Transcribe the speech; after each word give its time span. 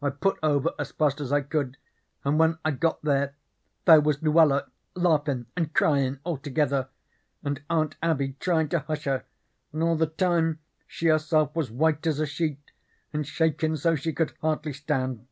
I 0.00 0.10
put 0.10 0.38
over 0.40 0.72
as 0.78 0.92
fast 0.92 1.20
as 1.20 1.32
I 1.32 1.40
could, 1.40 1.78
and 2.24 2.38
when 2.38 2.58
I 2.64 2.70
got 2.70 3.02
there, 3.02 3.34
there 3.86 4.00
was 4.00 4.22
Luella 4.22 4.70
laughin' 4.94 5.46
and 5.56 5.74
cryin' 5.74 6.20
all 6.22 6.36
together, 6.38 6.90
and 7.42 7.60
Aunt 7.68 7.96
Abby 8.00 8.36
trying 8.38 8.68
to 8.68 8.78
hush 8.78 9.02
her, 9.02 9.24
and 9.72 9.82
all 9.82 9.96
the 9.96 10.06
time 10.06 10.60
she 10.86 11.06
herself 11.08 11.56
was 11.56 11.72
white 11.72 12.06
as 12.06 12.20
a 12.20 12.26
sheet 12.26 12.70
and 13.12 13.26
shakin' 13.26 13.76
so 13.76 13.96
she 13.96 14.12
could 14.12 14.34
hardly 14.40 14.74
stand. 14.74 15.26